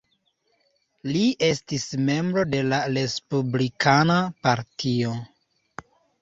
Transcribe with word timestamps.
Li 1.09 1.19
estis 1.47 1.85
membro 2.07 2.45
de 2.53 2.63
la 2.71 2.79
Respublikana 2.95 4.17
Partio. 4.49 5.15